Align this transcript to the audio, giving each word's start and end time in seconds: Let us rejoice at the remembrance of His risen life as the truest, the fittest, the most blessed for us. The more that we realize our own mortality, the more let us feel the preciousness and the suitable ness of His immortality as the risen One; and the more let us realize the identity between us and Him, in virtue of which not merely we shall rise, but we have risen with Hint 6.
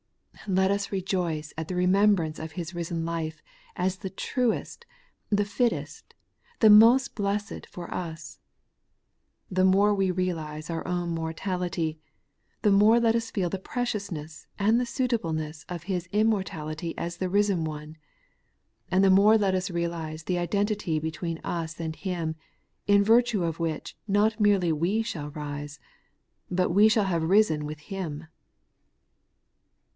Let 0.47 0.71
us 0.71 0.91
rejoice 0.91 1.53
at 1.55 1.67
the 1.67 1.75
remembrance 1.75 2.39
of 2.39 2.53
His 2.53 2.73
risen 2.73 3.05
life 3.05 3.43
as 3.75 3.97
the 3.97 4.09
truest, 4.09 4.87
the 5.29 5.45
fittest, 5.45 6.15
the 6.59 6.71
most 6.71 7.13
blessed 7.13 7.67
for 7.67 7.93
us. 7.93 8.39
The 9.51 9.63
more 9.63 9.89
that 9.89 9.93
we 9.97 10.09
realize 10.09 10.71
our 10.71 10.85
own 10.87 11.09
mortality, 11.11 11.99
the 12.63 12.71
more 12.71 12.99
let 12.99 13.13
us 13.15 13.29
feel 13.29 13.51
the 13.51 13.59
preciousness 13.59 14.47
and 14.57 14.79
the 14.79 14.87
suitable 14.87 15.33
ness 15.33 15.63
of 15.69 15.83
His 15.83 16.07
immortality 16.11 16.97
as 16.97 17.17
the 17.17 17.29
risen 17.29 17.63
One; 17.63 17.97
and 18.89 19.03
the 19.03 19.11
more 19.11 19.37
let 19.37 19.53
us 19.53 19.69
realize 19.69 20.23
the 20.23 20.39
identity 20.39 20.97
between 20.97 21.37
us 21.43 21.79
and 21.79 21.95
Him, 21.95 22.35
in 22.87 23.03
virtue 23.03 23.43
of 23.43 23.59
which 23.59 23.95
not 24.07 24.39
merely 24.39 24.71
we 24.71 25.03
shall 25.03 25.29
rise, 25.29 25.79
but 26.49 26.71
we 26.71 26.87
have 26.87 27.21
risen 27.21 27.65
with 27.67 27.79
Hint 27.81 28.21
6. 28.21 28.27